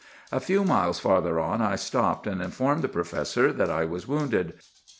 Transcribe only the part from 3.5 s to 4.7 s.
that I was wounded.